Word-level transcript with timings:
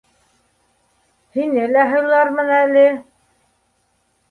Һине 1.35 1.67
лә 1.75 1.85
һыйлармын 1.93 2.51
әле. 2.63 2.89